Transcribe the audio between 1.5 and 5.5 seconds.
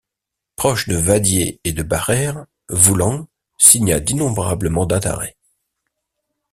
et de Barère, Vouland signa d’innombrables mandats d’arrêt.